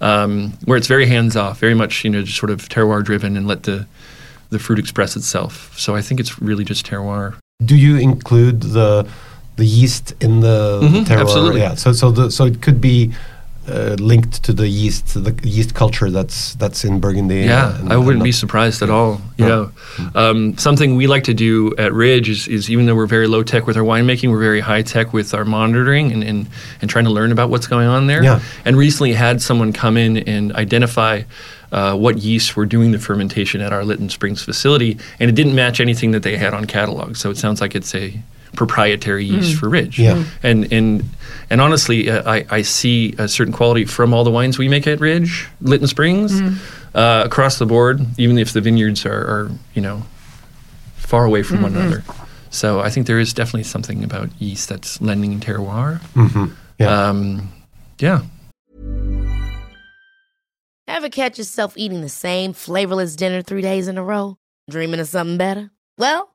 [0.00, 3.36] um, where it's very hands off, very much you know just sort of terroir driven,
[3.36, 3.86] and let the
[4.50, 5.76] the fruit express itself.
[5.78, 7.34] So I think it's really just terroir.
[7.64, 9.08] Do you include the
[9.56, 11.20] the yeast in the, the Mhm, terroir?
[11.22, 11.60] absolutely.
[11.62, 11.74] Yeah.
[11.76, 13.12] So so the, so it could be
[13.68, 17.42] uh, linked to the yeast, the yeast culture that's that's in Burgundy.
[17.42, 19.20] Yeah, and- I wouldn't be surprised at all.
[19.36, 19.48] You Yeah.
[19.48, 19.70] know,
[20.14, 23.42] um, something we like to do at Ridge is, is even though we're very low
[23.42, 26.46] tech with our winemaking, we're very high tech with our monitoring and, and,
[26.80, 28.22] and trying to learn about what's going on there.
[28.22, 28.40] Yeah.
[28.64, 31.22] And recently had someone come in and identify
[31.72, 35.54] uh, what yeasts were doing the fermentation at our Lytton Springs facility, and it didn't
[35.56, 37.16] match anything that they had on catalog.
[37.16, 38.14] So it sounds like it's a
[38.54, 39.98] proprietary yeast for Ridge.
[39.98, 40.24] Yeah.
[40.42, 41.04] And and
[41.50, 44.86] and honestly, uh, I I see a certain quality from all the wines we make
[44.86, 46.40] at Ridge, Lytton Springs,
[46.94, 48.04] uh, across the board.
[48.18, 50.02] Even if the vineyards are, are you know
[50.96, 52.02] far away from one another.
[52.50, 56.00] So I think there is definitely something about yeast that's lending in terroir.
[56.14, 56.52] Mhm.
[56.78, 57.08] Yeah.
[57.08, 57.52] Um,
[57.98, 58.20] yeah.
[60.88, 64.36] Ever catch yourself eating the same flavorless dinner three days in a row?
[64.70, 65.70] Dreaming of something better?
[65.98, 66.34] Well,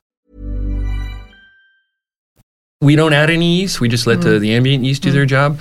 [2.81, 3.79] We don't add any yeast.
[3.79, 5.59] We just let the, the ambient yeast do their job.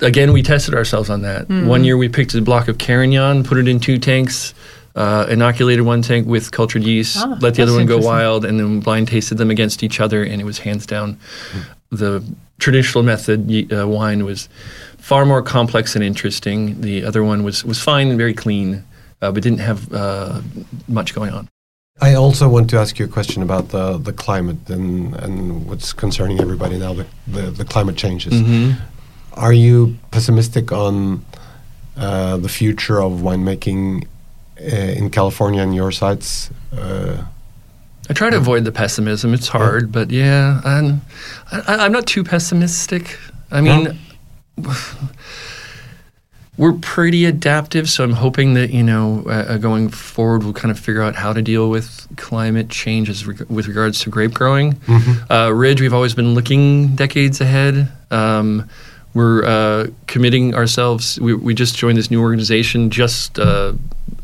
[0.00, 1.48] again, we tested ourselves on that.
[1.48, 4.52] One year we picked a block of Carignan, put it in two tanks,
[4.96, 8.58] uh, inoculated one tank with cultured yeast, Ah, let the other one go wild, and
[8.58, 11.18] then blind tasted them against each other, and it was hands down.
[11.90, 12.22] The
[12.58, 14.48] traditional method uh, wine was
[14.98, 16.80] far more complex and interesting.
[16.80, 18.84] The other one was, was fine and very clean,
[19.20, 20.40] uh, but didn't have uh,
[20.88, 21.48] much going on.
[22.00, 25.92] I also want to ask you a question about the, the climate and, and what's
[25.92, 28.42] concerning everybody now, the, the, the climate changes.
[29.34, 31.24] Are you pessimistic on
[31.96, 34.06] uh, the future of winemaking
[34.60, 36.50] uh, in California and your sites?
[36.72, 37.24] Uh,
[38.08, 39.32] I try to avoid the pessimism.
[39.32, 41.02] It's hard, but yeah, I'm,
[41.52, 43.16] I, I'm not too pessimistic.
[43.50, 43.98] I mean,
[46.58, 50.70] we're pretty adaptive, so I'm hoping that you know, uh, uh, going forward, we'll kind
[50.70, 54.34] of figure out how to deal with climate change as reg- with regards to grape
[54.34, 54.78] growing.
[55.30, 57.88] Uh, Ridge, we've always been looking decades ahead.
[58.10, 58.68] Um,
[59.14, 61.18] we're uh, committing ourselves.
[61.20, 63.72] We, we just joined this new organization just uh,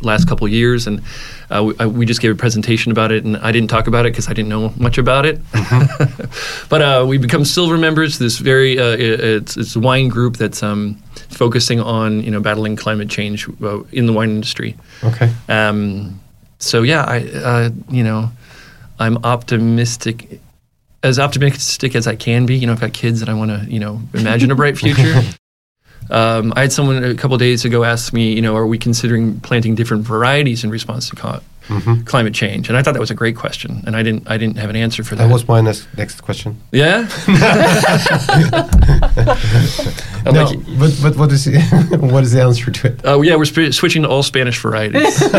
[0.03, 1.03] last couple of years, and
[1.51, 3.25] uh, we, uh, we just gave a presentation about it.
[3.25, 5.41] And I didn't talk about it because I didn't know much about it.
[6.69, 8.19] but uh, we become silver members.
[8.19, 12.41] This very uh, i- it's, it's a wine group that's um, focusing on you know
[12.41, 14.77] battling climate change uh, in the wine industry.
[15.05, 15.33] okay.
[15.49, 16.21] Um,
[16.59, 18.31] so yeah, I uh, you know
[18.99, 20.41] I'm optimistic,
[21.03, 22.57] as optimistic as I can be.
[22.57, 25.23] You know, I've got kids and I want to you know imagine a bright future.
[26.11, 29.41] Um, I had someone a couple days ago ask me, you know, are we considering
[29.41, 31.41] planting different varieties in response to co-
[32.07, 32.69] climate change?
[32.69, 34.77] And I thought that was a great question, and I didn't I didn't have an
[34.77, 35.27] answer for that.
[35.29, 36.57] That was my next, next question.
[36.73, 37.09] yeah.
[40.25, 41.59] No, like, but, but what, is the,
[42.13, 43.01] what is the answer to it?
[43.05, 45.23] Oh yeah, we're sp- switching to all Spanish varieties.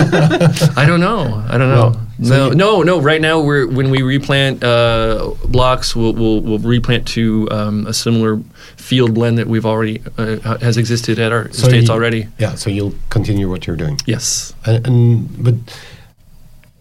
[0.77, 1.43] I don't know.
[1.47, 1.91] I don't know.
[2.19, 2.99] Well, so no, no, no.
[3.01, 7.93] Right now, we're when we replant uh, blocks, we'll, we'll we'll replant to um, a
[7.93, 8.39] similar
[8.77, 12.27] field blend that we've already uh, has existed at our So estates you- already.
[12.39, 13.99] Yeah, so you'll continue what you're doing.
[14.05, 14.53] Yes.
[14.65, 15.55] And, and but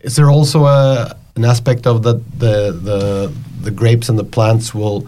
[0.01, 3.33] is there also a an aspect of that the the
[3.63, 5.07] the grapes and the plants will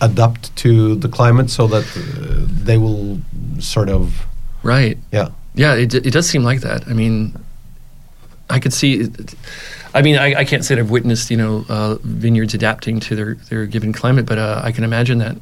[0.00, 3.20] adapt to the climate so that uh, they will
[3.58, 4.26] sort of
[4.64, 4.98] Right.
[5.12, 5.74] yeah Yeah.
[5.74, 6.86] It, it does seem like that.
[6.88, 7.34] I mean,
[8.48, 9.08] I could see.
[9.94, 13.14] I mean, I, I can't say that I've witnessed, you know, uh, vineyards adapting to
[13.16, 15.36] their, their given climate, but uh, I can imagine that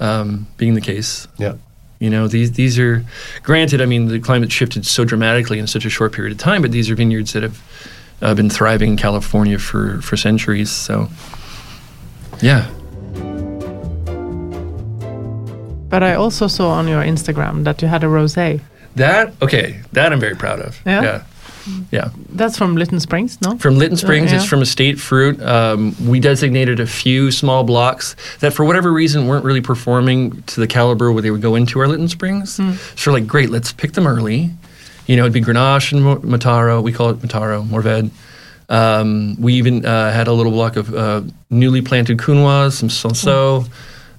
[0.00, 1.28] um, being the case.
[1.38, 1.54] yeah
[2.00, 3.04] You know, these these are
[3.42, 3.80] granted.
[3.80, 6.70] I mean, the climate shifted so dramatically in such a short period of time, but
[6.72, 7.58] these are vineyards that have
[8.22, 10.70] uh, been thriving in California for for centuries.
[10.70, 11.08] So,
[12.40, 12.68] yeah,
[15.88, 18.60] But I also saw on your Instagram that you had a rosé.
[18.96, 20.80] that okay, that I'm very proud of.
[20.84, 21.02] Yeah?
[21.02, 21.24] yeah,
[21.90, 22.10] yeah.
[22.28, 23.56] That's from Lytton Springs, no?
[23.56, 24.48] From Lytton Springs, it's yeah.
[24.48, 25.40] from Estate Fruit.
[25.40, 30.60] Um, we designated a few small blocks that, for whatever reason, weren't really performing to
[30.60, 32.52] the caliber where they would go into our Lytton Springs.
[32.54, 34.50] So, we're like, great, let's pick them early.
[35.08, 36.82] You know, it'd be Grenache and Mataro.
[36.82, 38.10] We call it Mataro, Mourvèdre.
[38.68, 43.64] Um, we even uh, had a little block of uh, newly planted Counoise, some Cinsault,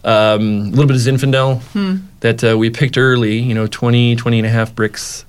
[0.03, 4.39] um, a little bit of Zinfandel that uh, we picked early, you know, 20, 20
[4.39, 5.23] and a half Brix.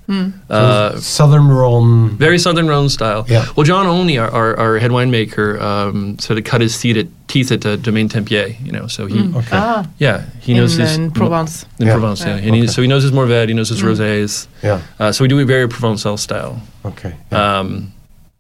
[0.51, 3.25] Uh, southern Rhone very Southern Rhone style.
[3.29, 3.47] Yeah.
[3.57, 7.07] Well, John Olney, our, our, our head winemaker, um, sort of cut his teeth at,
[7.29, 10.73] teeth at uh, Domaine Tempier, you know, so he, okay Ah, yeah, he in, knows
[10.75, 10.97] his...
[10.97, 11.65] in Provence.
[11.79, 11.93] In Yeah.
[11.95, 12.37] Provence, yeah.
[12.37, 12.47] Yeah.
[12.47, 14.49] And he, so he knows his Mourvèdre, he knows his rosés.
[14.63, 16.61] yeah Uh, so we do it very Provençal style.
[16.85, 17.59] okay yeah.
[17.61, 17.93] Um,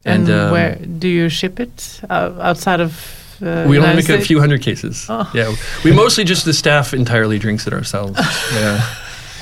[0.04, 3.19] And, and um, where do you ship it uh, outside of?
[3.42, 5.06] Uh, we only United make a few hundred cases.
[5.08, 5.30] Oh.
[5.34, 8.18] Yeah, we mostly just the staff entirely drinks it ourselves.
[8.54, 8.80] yeah,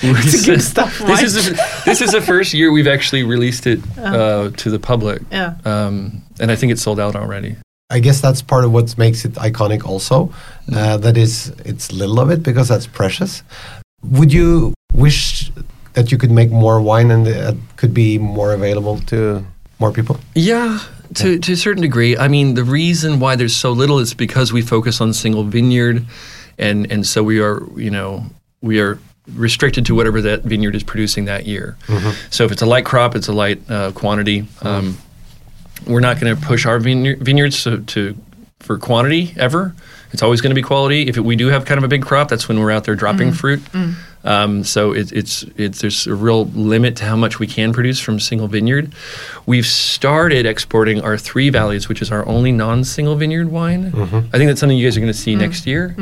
[0.02, 3.66] It's a good stuff, This is the, this is the first year we've actually released
[3.66, 5.22] it uh, to the public.
[5.32, 5.56] Yeah.
[5.64, 7.56] um, and I think it's sold out already.
[7.90, 10.32] I guess that's part of what makes it iconic also
[10.72, 13.42] uh, that is it's little of it because that's precious
[14.02, 15.50] would you wish
[15.94, 19.44] that you could make more wine and it could be more available to
[19.78, 20.80] more people Yeah,
[21.14, 22.16] to, to a certain degree.
[22.16, 26.04] I mean, the reason why there's so little is because we focus on single vineyard,
[26.58, 28.24] and and so we are, you know,
[28.60, 28.98] we are
[29.34, 31.76] restricted to whatever that vineyard is producing that year.
[32.30, 34.46] So if it's a light crop, it's a light uh, quantity.
[34.62, 34.96] Um,
[35.86, 38.16] we're not going to push our vineyard, vineyards to, to
[38.60, 39.74] for quantity ever.
[40.12, 41.08] It's always going to be quality.
[41.08, 42.94] If it, we do have kind of a big crop, that's when we're out there
[42.96, 43.60] dropping fruit.
[44.24, 48.00] Um, so it, it's it's there's a real limit to how much we can produce
[48.00, 48.92] from single vineyard.
[49.46, 53.92] We've started exporting our Three Valleys, which is our only non-single vineyard wine.
[54.32, 55.94] I think that's something you guys are going to see next year.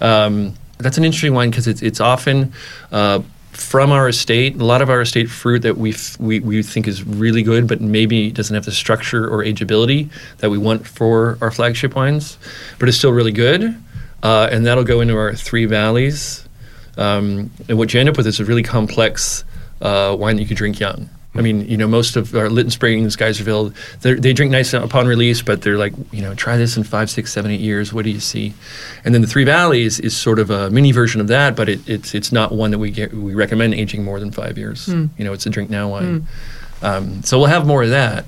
[0.00, 2.52] Um, that's an interesting wine because it's it's often.
[2.90, 3.20] Uh,
[3.52, 6.88] from our estate, a lot of our estate fruit that we f- we we think
[6.88, 10.08] is really good, but maybe doesn't have the structure or ageability
[10.38, 12.38] that we want for our flagship wines,
[12.78, 13.76] but it's still really good,
[14.22, 16.48] uh, and that'll go into our Three Valleys.
[16.96, 19.44] Um, and what you end up with is a really complex
[19.80, 21.08] uh, wine that you could drink young.
[21.34, 25.40] I mean, you know, most of our Lytton Springs, Geyserville, they're- drink nice upon release,
[25.40, 27.90] but they're like, you know, try this in five, six, seven, eight years.
[27.90, 28.52] What do you see?
[29.02, 31.80] And then the Three Valleys is sort of a mini version of that, but it,
[31.88, 34.88] it's it's not one that we get, we recommend aging more than five years.
[34.88, 36.26] You know, it's a drink now wine.
[36.82, 38.26] Um, so we'll have more of that,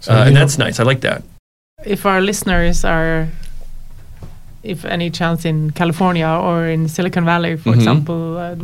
[0.00, 0.80] So uh, and that's nice.
[0.80, 1.22] I like that.
[1.84, 3.28] if our listeners are
[4.62, 7.74] if any chance in California or in Silicon Valley, for Mhm.
[7.74, 8.54] example, uh,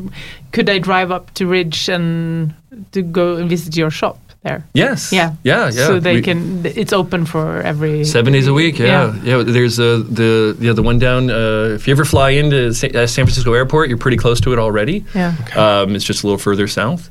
[0.53, 2.53] could they drive up to Ridge and
[2.93, 4.63] to go and visit your shop there?
[4.75, 5.11] Yes.
[5.13, 5.31] Yeah.
[5.43, 5.71] Yeah.
[5.73, 5.87] Yeah.
[5.87, 6.61] So they We- can.
[6.65, 9.43] It's open for every Seven days a week, yeah, yeah.
[9.43, 11.31] there's uh, the yeah the one down.
[11.31, 14.53] Uh, if you ever fly into Sa- uh, San Francisco Airport, you're pretty close to
[14.53, 15.05] it already.
[15.15, 15.33] Yeah.
[15.57, 17.09] Um, it's just a little further south.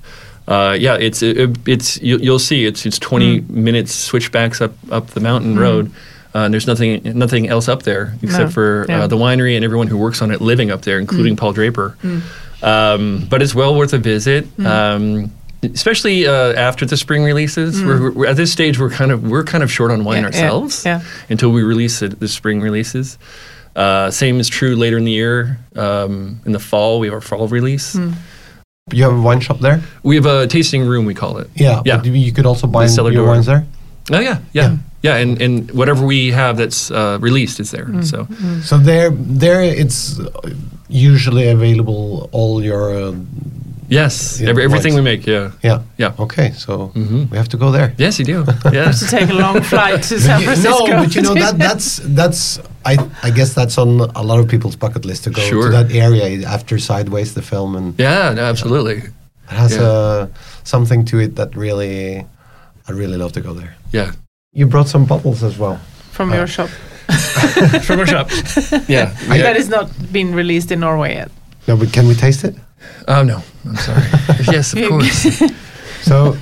[0.48, 3.50] Uh, yeah, it's it, it's you, you'll see it's it's 20 Mm.
[3.50, 5.90] minutes switchbacks up up the mountain road.
[6.36, 8.50] Uh, and there's nothing nothing else up there except No.
[8.52, 9.04] for Yeah.
[9.04, 11.96] uh, the winery and everyone who works on it living up there, including Paul Draper.
[12.62, 14.46] Um, but it's well worth a visit.
[14.60, 15.32] Um,
[15.64, 18.78] Especially uh, after the spring releases, we're, we're at this stage.
[18.80, 21.02] We're kind of we're kind of short on wine Yeah, yeah, ourselves yeah.
[21.30, 23.18] until we release it, the spring releases.
[23.76, 25.58] Uh, same is true later in the year.
[25.76, 27.96] Um, in the fall, we have our fall release.
[28.94, 29.82] You have a wine shop there?
[30.04, 31.50] We have a tasting room, we call it.
[31.56, 31.82] Yeah.
[31.84, 31.98] Yeah.
[31.98, 33.34] But you could also buy cellar your door.
[33.34, 33.66] wines there?
[34.12, 34.78] Oh, yeah, yeah.
[35.06, 37.88] Yeah, and, and whatever we have that's uh, released is there.
[38.04, 38.28] So,
[38.64, 40.20] So there, there it's
[40.90, 42.84] usually available, all your...
[42.96, 43.16] Uh,
[43.90, 45.06] yes, Yeah, every, everything wines.
[45.06, 45.52] we make, yeah.
[45.64, 45.80] yeah.
[45.98, 46.14] Yeah.
[46.26, 47.30] Okay, so Mhm.
[47.32, 47.90] we have to go there.
[47.98, 48.44] Yes, you do.
[48.78, 48.92] Yeah.
[48.92, 50.86] To take a long flight to San Francisco.
[50.88, 52.60] No, but you know that that's that's
[52.92, 52.94] I
[53.28, 55.64] I guess that's on a lot of people's bucket list to go Sure.
[55.70, 58.98] to that area after Sideways the film and yeah, no, absolutely.
[58.98, 59.84] it has Yeah.
[59.88, 60.28] uh,
[60.64, 62.26] something to it that really
[62.90, 63.74] I really love to go there.
[63.94, 64.12] Yeah.
[64.56, 65.80] You brought some bottles as well.
[66.12, 66.70] from your shop.
[67.84, 68.30] From our shop.
[68.88, 69.14] Yeah.
[69.28, 69.54] That yeah.
[69.54, 71.30] is not been released in Norway yet.
[71.68, 72.56] No, but can we taste it?
[73.08, 73.44] Oh, no.
[73.66, 74.02] I'm sorry.
[74.52, 75.42] yes, of course.
[76.02, 76.38] So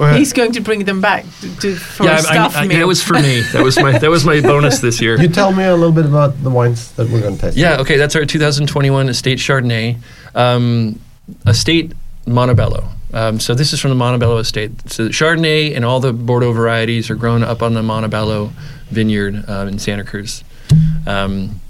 [0.00, 2.60] uh, He's going to bring them back to, to for yeah, a I, staff I,
[2.60, 2.78] I, meal.
[2.78, 3.40] that was for me.
[3.52, 5.20] That was my that was my bonus this year.
[5.20, 7.56] you tell me a little bit about the wines that we're going to taste.
[7.56, 9.96] Yeah, okay, that's our 2021 Estate Chardonnay.
[10.34, 11.00] Um,
[11.46, 11.92] estate
[12.26, 12.95] Montebello.
[13.16, 14.90] Um, so this is from the Montebello Estate.
[14.90, 18.52] So Chardonnay and all the Bordeaux varieties are grown up on the Montebello
[18.90, 20.44] vineyard um, in Santa Cruz.
[21.06, 21.62] Um,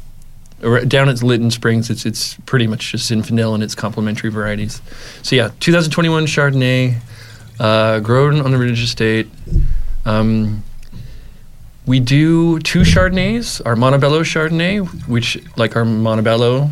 [0.89, 4.83] down at Lytton Springs, it's it's pretty much just Zinfandel and its complementary varieties.
[5.23, 6.97] So yeah, 2021 Chardonnay,
[7.61, 9.29] uh, grown on the Ridge Estate.
[10.05, 10.65] Um,
[11.87, 13.65] we do two Chardonnays.
[13.65, 16.71] Our Montebello Chardonnay, which, like our Montebello,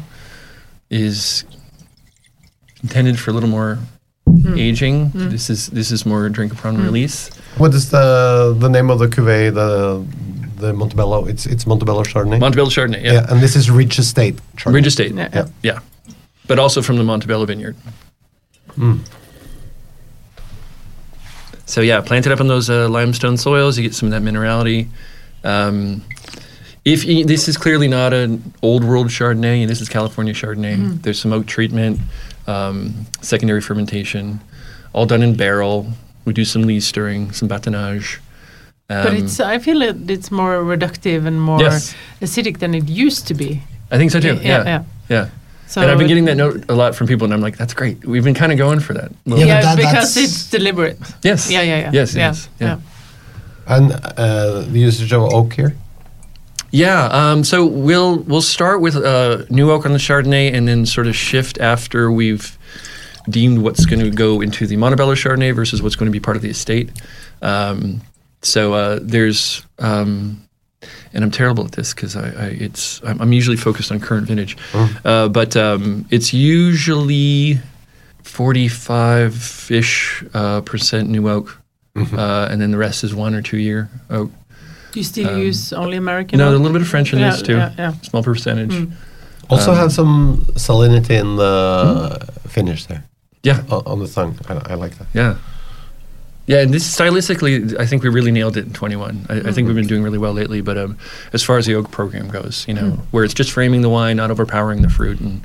[0.90, 1.44] is
[2.82, 3.78] intended for a little more
[4.44, 4.60] Mm.
[4.60, 5.10] aging.
[5.10, 5.30] Mm.
[5.30, 6.84] This is this is more drink upon mm.
[6.84, 7.30] release.
[7.56, 9.54] What is the the name of the cuvee?
[9.54, 10.04] The
[10.56, 11.26] the Montebello.
[11.26, 12.38] It's it's Montebello Chardonnay.
[12.40, 13.12] Montebello Chardonnay, yeah.
[13.12, 13.26] yeah.
[13.30, 14.74] and this is Ridge Estate Chardonnay.
[14.74, 15.28] Ridge Estate, Yeah.
[15.32, 15.46] Yeah.
[15.62, 15.78] yeah.
[16.46, 17.76] But also from the Montebello vineyard.
[21.66, 24.88] So yeah, planted up on those uh, limestone soils, you get some of that minerality.
[25.42, 26.02] Um,
[26.84, 31.00] if you, this is clearly not an old world Chardonnay, and this is California Chardonnay.
[31.02, 31.98] There's some oak treatment,
[32.46, 34.40] um, secondary fermentation,
[34.92, 35.86] all done in barrel.
[36.24, 38.18] We do some lee stirring, some batonnage.
[38.90, 41.94] Um, but it's I feel it, it's more reductive and more Yes.
[42.20, 43.62] acidic than it used to be.
[43.90, 44.34] I think so too.
[44.34, 44.82] Yeah, Yeah, yeah.
[45.08, 45.28] yeah.
[45.66, 47.72] So and I've been getting that note a lot from people, and I'm like, that's
[47.74, 48.04] great.
[48.04, 49.10] We've been kind of going for that.
[49.24, 50.98] Yeah, Yeah, but that- because that's- it's deliberate.
[51.22, 51.50] Yes.
[51.50, 51.90] Yeah, yeah, yeah.
[51.92, 52.34] Yes, it yeah.
[52.60, 52.78] Yeah.
[53.66, 55.74] And uh, the usage of oak here.
[56.74, 57.04] Yeah.
[57.06, 61.06] Um, so we'll we'll start with uh, new oak on the Chardonnay, and then sort
[61.06, 62.58] of shift after we've
[63.30, 66.36] deemed what's going to go into the Montebello Chardonnay versus what's going to be part
[66.36, 66.90] of the estate.
[67.42, 68.02] Um,
[68.42, 69.64] so uh, there's.
[69.78, 70.40] Um,
[71.14, 74.26] and I'm terrible at this because I, I it's I'm, I'm usually focused on current
[74.26, 74.56] vintage,
[75.04, 77.60] uh, but um, it's usually
[78.24, 81.60] 45 ish uh, percent new oak,
[81.96, 84.32] uh, and then the rest is one or two year oak.
[84.94, 86.38] Do you still um, use only American?
[86.38, 87.56] No, a little bit of French in Yeah, this too.
[87.56, 87.92] yeah, yeah.
[88.02, 88.70] Small percentage.
[88.70, 88.82] Mm.
[88.82, 88.96] Um,
[89.50, 92.48] also Um, have some salinity in the hmm?
[92.48, 93.02] finish there
[93.42, 94.38] Yeah, o- on the tongue.
[94.48, 95.08] I, I like that.
[95.12, 95.34] yeah,
[96.46, 96.60] yeah.
[96.60, 99.26] And this stylistically, I think we really nailed it in 21.
[99.28, 99.74] I, I think we've mm-hmm.
[99.74, 100.60] been doing really well lately.
[100.60, 100.96] But um,
[101.32, 102.98] as far as the oak program goes, you know, mm.
[103.10, 105.42] where it's just framing the wine, not overpowering the fruit, and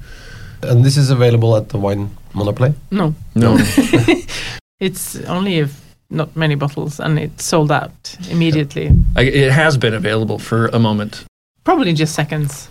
[0.61, 2.75] And this is available at the wine monopoly.
[2.91, 3.57] No, no,
[4.79, 8.91] it's only if not many bottles, and it sold out immediately.
[9.15, 11.25] I, it has been available for a moment.
[11.63, 12.69] Probably just seconds.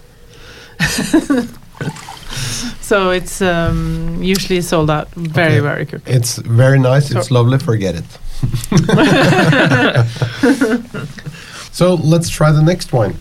[2.80, 5.60] so it's um, usually sold out very, Okay.
[5.60, 6.12] very quickly.
[6.12, 7.10] It's very nice.
[7.10, 7.58] It's So- lovely.
[7.58, 8.04] Forget it.
[11.72, 13.16] so let's try the next wine.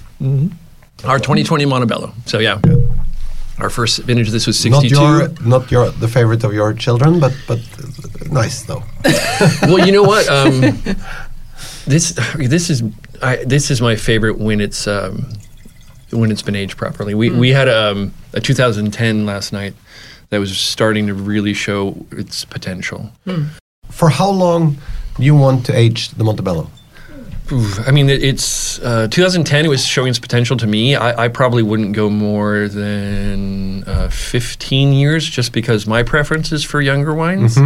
[1.04, 2.14] Our 2020 Montebello.
[2.26, 2.60] So yeah,
[3.60, 4.96] Our first vintage of this was 62.
[4.96, 8.84] Not your, not your, the favorite of your children, but but uh, nice though.
[9.64, 10.28] well, you know what?
[10.30, 10.62] Um,
[11.88, 12.84] this this is
[13.22, 15.34] I, this is my favorite when it's um,
[16.12, 17.16] when it's been aged properly.
[17.16, 19.74] We we had um, a 2010 last night
[20.30, 23.12] that was starting to really show its potential.
[23.90, 24.78] For how long
[25.16, 26.70] do you want to age the Montebello?
[27.52, 29.66] I mean, it's uh, 2010.
[29.66, 30.96] It was showing its potential to me.
[30.96, 36.64] I, I probably wouldn't go more than uh, 15 years, just because my preference is
[36.64, 37.58] for younger wines.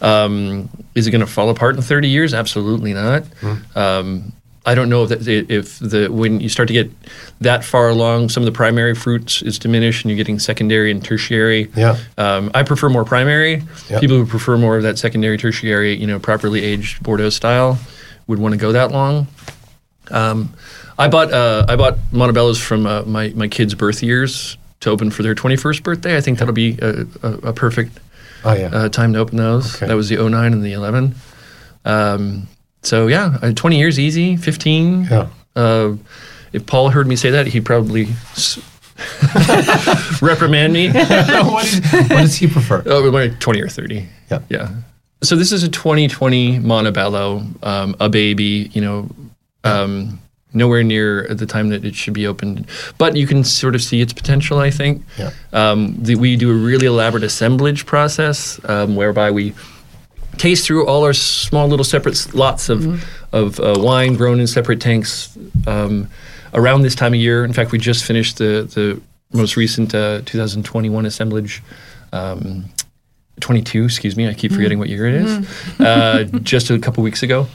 [0.00, 2.34] Um, is it going to fall apart in 30 years?
[2.34, 3.24] Absolutely not.
[3.74, 4.32] Um,
[4.64, 6.90] I don't know if that, if the when you start to get
[7.40, 11.04] that far along, some of the primary fruits is diminished, and you're getting secondary and
[11.04, 11.70] tertiary.
[11.76, 11.96] Yeah.
[12.18, 13.62] Um, I prefer more primary.
[13.88, 14.00] Yeah.
[14.00, 17.78] People who prefer more of that secondary, tertiary, you know, properly aged Bordeaux style
[18.26, 19.26] would want to go that long.
[20.10, 20.54] Um,
[20.98, 25.10] I bought uh, I bought Montebello's from uh, my my kids' birth years to open
[25.10, 26.16] for their 21st birthday.
[26.16, 27.98] I think that'll be a, a, a perfect
[28.44, 28.66] Oh yeah.
[28.72, 29.74] uh, time to open those.
[29.76, 29.86] Okay.
[29.86, 31.14] That was the 09 and the 11.
[31.84, 32.46] Um,
[32.82, 35.04] so yeah, uh, 20 years easy, 15.
[35.10, 35.28] Yeah.
[35.56, 35.94] Uh,
[36.52, 38.58] if Paul heard me say that, he'd probably s-
[40.22, 40.90] reprimand me.
[40.92, 42.82] what, is, what does he prefer?
[42.86, 44.06] Oh, like 20 or 30.
[44.30, 44.40] Yeah.
[44.48, 44.68] Yeah.
[45.22, 49.08] So this is a 2020 Montebello, um, a baby, you know,
[49.64, 50.20] um,
[50.52, 52.66] nowhere near at the time that it should be opened.
[52.98, 55.02] But you can sort of see its potential, I think.
[55.18, 55.30] Yeah.
[55.52, 59.54] Um, the, we do a really elaborate assemblage process um, whereby we
[60.38, 64.80] taste through all our small little separate lots of, of uh, wine grown in separate
[64.80, 65.36] tanks
[65.66, 66.08] um,
[66.52, 67.44] around this time of year.
[67.44, 69.00] In fact, we just finished the, the
[69.32, 71.62] most recent uh, 2021 assemblage.
[72.12, 72.66] Um,
[73.40, 77.22] 22, excuse me, I keep forgetting what year it is, uh, just a couple weeks
[77.22, 77.46] ago.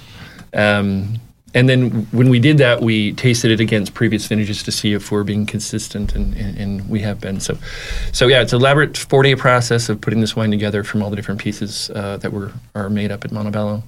[0.54, 1.20] Um,
[1.54, 5.12] and then when we did that, we tasted it against previous vintages to see if
[5.12, 7.40] we're being consistent, and, and, and we have been.
[7.42, 7.58] So,
[8.14, 11.16] so yeah, it's an elaborate four-day process of putting this wine together from all the
[11.16, 13.84] different pieces uh, that were are made up at Montebello.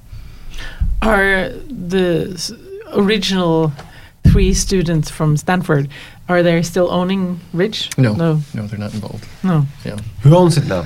[1.01, 2.57] Are the
[2.93, 3.71] original
[4.25, 5.89] three students from Stanford
[6.29, 7.89] are they still owning Ridge?
[7.97, 9.27] No, no, no, they're not involved.
[9.43, 9.65] no.
[9.83, 10.85] Yeah, Who owns it now?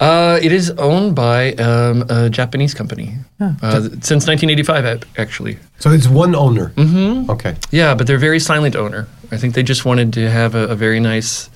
[0.00, 5.58] Uh, it is owned by um, a Japanese company uh, since 1985, actually.
[5.78, 6.70] So it's one owner.
[6.76, 7.30] Mm-hmm.
[7.30, 7.54] Okay.
[7.70, 9.06] Yeah, but they're a very silent owner.
[9.32, 11.50] I think they just wanted to have a, a very nice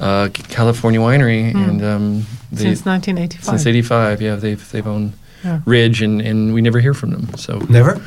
[0.00, 3.44] uh, California winery, and um, they, Since 1985.
[3.44, 5.12] since '85, yeah, they've they've owned
[5.44, 5.60] Yeah.
[5.64, 7.34] Ridge, and, and we never hear from them.
[7.36, 8.00] So Never.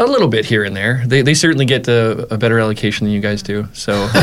[0.00, 1.02] A little bit here and there.
[1.06, 3.66] They they certainly get a, a better allocation than you guys do.
[3.72, 3.92] So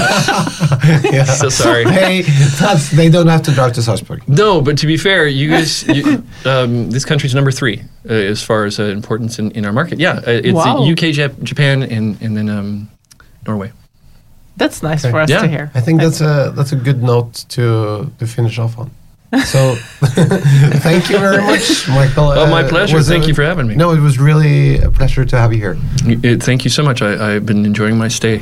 [1.03, 1.23] Yeah.
[1.25, 1.83] so sorry.
[1.95, 2.21] Hey,
[2.59, 4.21] that's, they don't have to drive to Salzburg.
[4.27, 8.41] No, but to be fair, you guys, you, um, this country's number three uh, as
[8.43, 9.99] far as uh, importance in, in our market.
[9.99, 10.77] Yeah, uh, it's Wow.
[10.83, 12.89] the UK, Jap- Japan, and and then um,
[13.47, 13.71] Norway.
[14.57, 15.41] That's nice for us Yeah.
[15.41, 15.71] to hear.
[15.75, 18.89] I think that's a that's a good note to to finish off on.
[19.43, 19.75] So,
[20.79, 22.29] thank you very much, Michael.
[22.31, 22.95] Oh, my Uh, pleasure.
[22.97, 23.75] was Thank it- you for having me.
[23.75, 25.77] No, it was really a pleasure to have you here.
[26.07, 27.01] Uh, thank you so much.
[27.01, 28.41] I, I've been enjoying my stay.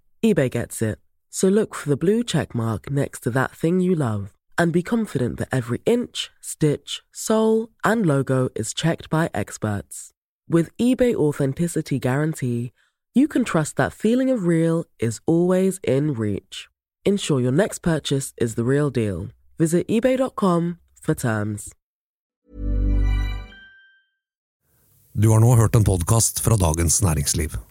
[0.23, 0.99] eBay gets it.
[1.29, 4.83] So look for the blue check mark next to that thing you love and be
[4.83, 10.11] confident that every inch, stitch, sole, and logo is checked by experts.
[10.47, 12.71] With eBay Authenticity Guarantee,
[13.15, 16.69] you can trust that feeling of real is always in reach.
[17.05, 19.29] Ensure your next purchase is the real deal.
[19.57, 21.73] Visit eBay.com for terms.
[25.13, 27.70] Du har nå hørt en podcast fra Dagens Næringsliv.